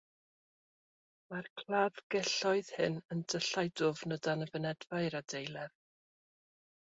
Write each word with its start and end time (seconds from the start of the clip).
Mae'r 1.33 1.49
claddgelloedd 1.61 2.71
hyn 2.77 2.97
yn 3.15 3.21
dyllau 3.33 3.69
dwfn 3.81 4.17
o 4.17 4.19
dan 4.29 4.45
y 4.45 4.47
fynedfa 4.55 5.03
i'r 5.11 5.19
adeiledd. 5.21 5.77